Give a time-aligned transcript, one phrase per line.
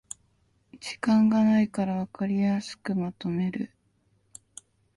[0.79, 3.69] 時間がないからわかりやすくまとめる